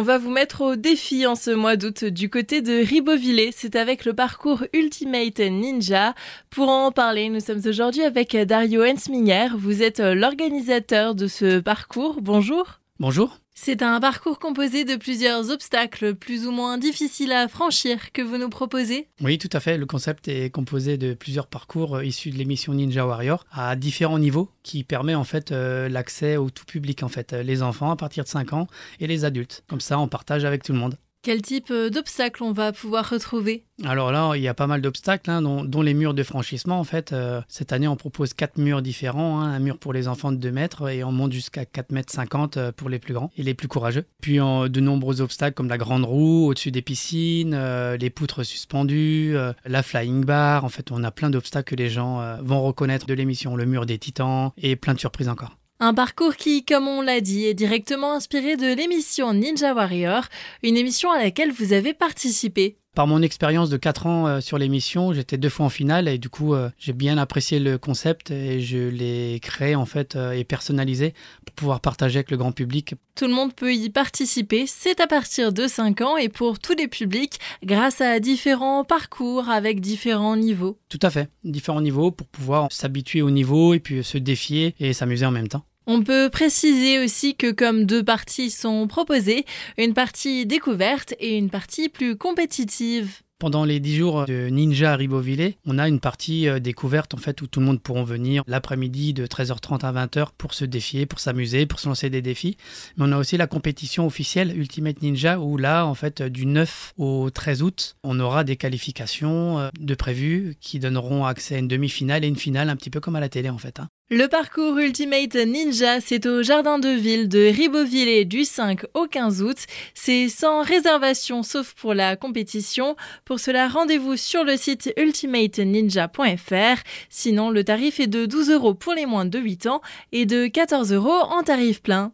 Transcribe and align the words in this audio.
On 0.00 0.02
va 0.02 0.16
vous 0.16 0.30
mettre 0.30 0.62
au 0.62 0.76
défi 0.76 1.26
en 1.26 1.34
ce 1.34 1.50
mois 1.50 1.76
d'août 1.76 2.06
du 2.06 2.30
côté 2.30 2.62
de 2.62 2.72
Ribeauvillé. 2.72 3.50
C'est 3.54 3.76
avec 3.76 4.06
le 4.06 4.14
parcours 4.14 4.64
Ultimate 4.72 5.40
Ninja. 5.40 6.14
Pour 6.48 6.70
en 6.70 6.90
parler, 6.90 7.28
nous 7.28 7.40
sommes 7.40 7.60
aujourd'hui 7.66 8.00
avec 8.04 8.34
Dario 8.34 8.82
Hensminger. 8.82 9.48
Vous 9.58 9.82
êtes 9.82 10.00
l'organisateur 10.00 11.14
de 11.14 11.26
ce 11.26 11.60
parcours. 11.60 12.22
Bonjour. 12.22 12.80
Bonjour. 12.98 13.40
C'est 13.62 13.82
un 13.82 14.00
parcours 14.00 14.38
composé 14.38 14.86
de 14.86 14.96
plusieurs 14.96 15.50
obstacles 15.50 16.14
plus 16.14 16.46
ou 16.46 16.50
moins 16.50 16.78
difficiles 16.78 17.30
à 17.30 17.46
franchir 17.46 18.10
que 18.12 18.22
vous 18.22 18.38
nous 18.38 18.48
proposez 18.48 19.06
Oui, 19.20 19.36
tout 19.36 19.50
à 19.52 19.60
fait. 19.60 19.76
Le 19.76 19.84
concept 19.84 20.28
est 20.28 20.48
composé 20.48 20.96
de 20.96 21.12
plusieurs 21.12 21.46
parcours 21.46 21.96
euh, 21.96 22.04
issus 22.06 22.30
de 22.30 22.38
l'émission 22.38 22.72
Ninja 22.72 23.06
Warrior 23.06 23.44
à 23.52 23.76
différents 23.76 24.18
niveaux 24.18 24.50
qui 24.62 24.82
permet 24.82 25.14
en 25.14 25.24
fait 25.24 25.52
euh, 25.52 25.90
l'accès 25.90 26.38
au 26.38 26.48
tout 26.48 26.64
public 26.64 27.02
en 27.02 27.08
fait, 27.08 27.34
euh, 27.34 27.42
les 27.42 27.62
enfants 27.62 27.90
à 27.90 27.96
partir 27.96 28.24
de 28.24 28.30
5 28.30 28.54
ans 28.54 28.66
et 28.98 29.06
les 29.06 29.26
adultes. 29.26 29.62
Comme 29.68 29.82
ça, 29.82 29.98
on 29.98 30.08
partage 30.08 30.46
avec 30.46 30.62
tout 30.62 30.72
le 30.72 30.78
monde. 30.78 30.96
Quel 31.22 31.42
type 31.42 31.70
euh, 31.70 31.90
d'obstacles 31.90 32.42
on 32.42 32.52
va 32.52 32.72
pouvoir 32.72 33.10
retrouver? 33.10 33.64
Alors 33.84 34.10
là, 34.10 34.32
il 34.36 34.42
y 34.42 34.48
a 34.48 34.54
pas 34.54 34.66
mal 34.66 34.80
d'obstacles, 34.80 35.30
hein, 35.30 35.42
dont, 35.42 35.82
les 35.82 35.92
murs 35.92 36.14
de 36.14 36.22
franchissement. 36.22 36.80
En 36.80 36.84
fait, 36.84 37.12
euh, 37.12 37.42
cette 37.46 37.74
année, 37.74 37.86
on 37.86 37.96
propose 37.96 38.32
quatre 38.32 38.56
murs 38.56 38.80
différents. 38.80 39.38
Hein. 39.40 39.52
un 39.52 39.58
mur 39.58 39.76
pour 39.76 39.92
les 39.92 40.08
enfants 40.08 40.32
de 40.32 40.38
2 40.38 40.50
mètres 40.50 40.88
et 40.88 41.04
on 41.04 41.12
monte 41.12 41.32
jusqu'à 41.32 41.66
4 41.66 41.92
mètres 41.92 42.10
50 42.10 42.56
euh, 42.56 42.72
pour 42.72 42.88
les 42.88 42.98
plus 42.98 43.12
grands 43.12 43.30
et 43.36 43.42
les 43.42 43.52
plus 43.52 43.68
courageux. 43.68 44.06
Puis 44.22 44.36
de 44.36 44.80
nombreux 44.80 45.20
obstacles 45.20 45.54
comme 45.54 45.68
la 45.68 45.76
grande 45.76 46.04
roue 46.04 46.46
au-dessus 46.46 46.70
des 46.70 46.80
piscines, 46.80 47.54
les 47.98 48.10
poutres 48.10 48.44
suspendues, 48.44 49.36
la 49.66 49.82
flying 49.82 50.24
bar. 50.24 50.64
En 50.64 50.70
fait, 50.70 50.90
on 50.90 51.04
a 51.04 51.10
plein 51.10 51.28
d'obstacles 51.28 51.70
que 51.70 51.76
les 51.76 51.90
gens 51.90 52.36
vont 52.40 52.62
reconnaître 52.62 53.06
de 53.06 53.14
l'émission. 53.14 53.56
Le 53.56 53.66
mur 53.66 53.84
des 53.84 53.98
titans 53.98 54.52
et 54.56 54.76
plein 54.76 54.94
de 54.94 55.00
surprises 55.00 55.28
encore. 55.28 55.59
Un 55.82 55.94
parcours 55.94 56.36
qui, 56.36 56.62
comme 56.62 56.88
on 56.88 57.00
l'a 57.00 57.22
dit, 57.22 57.46
est 57.46 57.54
directement 57.54 58.12
inspiré 58.12 58.58
de 58.58 58.74
l'émission 58.74 59.32
Ninja 59.32 59.72
Warrior, 59.72 60.24
une 60.62 60.76
émission 60.76 61.10
à 61.10 61.16
laquelle 61.16 61.52
vous 61.52 61.72
avez 61.72 61.94
participé. 61.94 62.79
Par 62.92 63.06
mon 63.06 63.22
expérience 63.22 63.70
de 63.70 63.76
4 63.76 64.06
ans 64.06 64.26
euh, 64.26 64.40
sur 64.40 64.58
l'émission, 64.58 65.12
j'étais 65.12 65.38
deux 65.38 65.48
fois 65.48 65.66
en 65.66 65.68
finale 65.68 66.08
et 66.08 66.18
du 66.18 66.28
coup 66.28 66.54
euh, 66.54 66.70
j'ai 66.76 66.92
bien 66.92 67.18
apprécié 67.18 67.60
le 67.60 67.78
concept 67.78 68.32
et 68.32 68.60
je 68.60 68.78
l'ai 68.78 69.38
créé 69.40 69.76
en 69.76 69.86
fait 69.86 70.16
euh, 70.16 70.32
et 70.32 70.42
personnalisé 70.42 71.14
pour 71.46 71.54
pouvoir 71.54 71.80
partager 71.80 72.18
avec 72.18 72.32
le 72.32 72.36
grand 72.36 72.50
public. 72.50 72.96
Tout 73.14 73.28
le 73.28 73.32
monde 73.32 73.54
peut 73.54 73.72
y 73.72 73.90
participer, 73.90 74.66
c'est 74.66 74.98
à 74.98 75.06
partir 75.06 75.52
de 75.52 75.68
5 75.68 76.00
ans 76.00 76.16
et 76.16 76.28
pour 76.28 76.58
tous 76.58 76.74
les 76.74 76.88
publics 76.88 77.38
grâce 77.62 78.00
à 78.00 78.18
différents 78.18 78.82
parcours 78.82 79.48
avec 79.50 79.80
différents 79.80 80.36
niveaux. 80.36 80.76
Tout 80.88 80.98
à 81.02 81.10
fait, 81.10 81.30
différents 81.44 81.82
niveaux 81.82 82.10
pour 82.10 82.26
pouvoir 82.26 82.66
s'habituer 82.72 83.22
au 83.22 83.30
niveau 83.30 83.72
et 83.72 83.78
puis 83.78 84.02
se 84.02 84.18
défier 84.18 84.74
et 84.80 84.94
s'amuser 84.94 85.26
en 85.26 85.30
même 85.30 85.48
temps. 85.48 85.64
On 85.92 86.04
peut 86.04 86.30
préciser 86.30 87.00
aussi 87.00 87.34
que 87.34 87.50
comme 87.50 87.84
deux 87.84 88.04
parties 88.04 88.50
sont 88.50 88.86
proposées, 88.86 89.44
une 89.76 89.92
partie 89.92 90.46
découverte 90.46 91.14
et 91.18 91.36
une 91.36 91.50
partie 91.50 91.88
plus 91.88 92.16
compétitive. 92.16 93.22
Pendant 93.40 93.64
les 93.64 93.80
10 93.80 93.96
jours 93.96 94.26
de 94.26 94.50
Ninja 94.50 94.92
à 94.92 94.96
Ribeauvillé, 94.96 95.56
on 95.64 95.78
a 95.78 95.88
une 95.88 95.98
partie 95.98 96.46
euh, 96.46 96.58
découverte 96.58 97.14
en 97.14 97.16
fait 97.16 97.40
où 97.40 97.46
tout 97.46 97.60
le 97.60 97.64
monde 97.64 97.80
pourra 97.80 98.04
venir 98.04 98.42
l'après-midi 98.46 99.14
de 99.14 99.26
13h30 99.26 99.80
à 99.82 99.92
20h 99.94 100.26
pour 100.36 100.52
se 100.52 100.66
défier, 100.66 101.06
pour 101.06 101.20
s'amuser, 101.20 101.64
pour 101.64 101.80
se 101.80 101.88
lancer 101.88 102.10
des 102.10 102.20
défis. 102.20 102.58
Mais 102.98 103.06
on 103.08 103.12
a 103.12 103.16
aussi 103.16 103.38
la 103.38 103.46
compétition 103.46 104.06
officielle 104.06 104.54
Ultimate 104.54 105.00
Ninja 105.00 105.40
où 105.40 105.56
là 105.56 105.86
en 105.86 105.94
fait 105.94 106.20
du 106.20 106.44
9 106.44 106.92
au 106.98 107.30
13 107.30 107.62
août, 107.62 107.96
on 108.04 108.20
aura 108.20 108.44
des 108.44 108.56
qualifications 108.56 109.58
euh, 109.58 109.68
de 109.80 109.94
prévues 109.94 110.56
qui 110.60 110.78
donneront 110.78 111.24
accès 111.24 111.54
à 111.54 111.58
une 111.60 111.68
demi-finale 111.68 112.26
et 112.26 112.28
une 112.28 112.36
finale 112.36 112.68
un 112.68 112.76
petit 112.76 112.90
peu 112.90 113.00
comme 113.00 113.16
à 113.16 113.20
la 113.20 113.30
télé 113.30 113.48
en 113.48 113.56
fait. 113.56 113.80
Hein. 113.80 113.88
Le 114.12 114.26
parcours 114.26 114.76
Ultimate 114.76 115.36
Ninja, 115.36 116.00
c'est 116.00 116.26
au 116.26 116.42
Jardin 116.42 116.80
de 116.80 116.88
Ville 116.88 117.28
de 117.28 117.46
Ribeauvillé 117.46 118.24
du 118.24 118.44
5 118.44 118.82
au 118.94 119.06
15 119.06 119.40
août. 119.40 119.56
C'est 119.94 120.28
sans 120.28 120.64
réservation 120.64 121.44
sauf 121.44 121.74
pour 121.74 121.94
la 121.94 122.16
compétition. 122.16 122.96
Pour 123.30 123.38
cela, 123.38 123.68
rendez-vous 123.68 124.16
sur 124.16 124.42
le 124.42 124.56
site 124.56 124.92
ultimateninja.fr. 124.96 126.82
Sinon, 127.10 127.50
le 127.50 127.62
tarif 127.62 128.00
est 128.00 128.08
de 128.08 128.26
12 128.26 128.50
euros 128.50 128.74
pour 128.74 128.92
les 128.92 129.06
moins 129.06 129.24
de 129.24 129.38
8 129.38 129.66
ans 129.66 129.82
et 130.10 130.26
de 130.26 130.48
14 130.48 130.92
euros 130.92 131.12
en 131.12 131.44
tarif 131.44 131.80
plein. 131.80 132.08